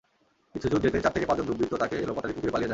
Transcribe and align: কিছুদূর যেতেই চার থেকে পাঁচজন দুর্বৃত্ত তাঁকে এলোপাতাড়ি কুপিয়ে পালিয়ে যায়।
কিছুদূর 0.53 0.83
যেতেই 0.85 1.03
চার 1.05 1.13
থেকে 1.15 1.27
পাঁচজন 1.29 1.45
দুর্বৃত্ত 1.49 1.73
তাঁকে 1.81 1.95
এলোপাতাড়ি 2.05 2.33
কুপিয়ে 2.33 2.53
পালিয়ে 2.53 2.67
যায়। 2.67 2.69